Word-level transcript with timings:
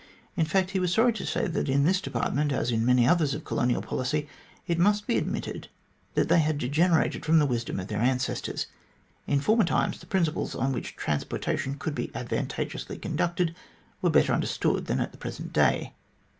In 0.35 0.45
fact, 0.47 0.71
he 0.71 0.79
was 0.79 0.91
sorry 0.91 1.13
to 1.13 1.27
say 1.27 1.45
that 1.45 1.69
in 1.69 1.83
this 1.83 2.01
department, 2.01 2.51
as 2.51 2.71
in 2.71 2.83
many 2.83 3.07
others 3.07 3.35
of 3.35 3.45
colonial 3.45 3.83
policy, 3.83 4.27
it 4.65 4.79
must 4.79 5.05
be 5.05 5.15
admitted 5.15 5.67
that 6.15 6.27
they 6.27 6.39
had 6.39 6.57
degenerated 6.57 7.23
from 7.23 7.37
the 7.37 7.45
wisdom 7.45 7.79
of 7.79 7.87
their 7.87 7.99
ancestors. 8.01 8.65
In 9.27 9.39
former 9.39 9.63
times 9.63 9.99
the 9.99 10.07
principles 10.07 10.55
on 10.55 10.71
which 10.71 10.95
transportation 10.95 11.75
could 11.75 11.93
be 11.93 12.09
advantageously 12.15 12.97
conducted 12.97 13.53
were 14.01 14.09
better 14.09 14.33
understood 14.33 14.87
than 14.87 14.99
at 14.99 15.11
the 15.11 15.19
present 15.19 15.53
day. 15.53 15.93